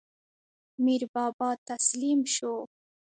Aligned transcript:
میربابا 0.83 1.49
تسلیم 1.69 2.19
شو. 2.35 2.53